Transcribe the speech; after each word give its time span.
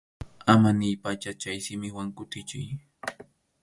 Ama 0.51 0.69
niypacha 0.77 1.31
chay 1.41 1.57
simiwan 1.65 2.09
kutichiy. 2.17 2.67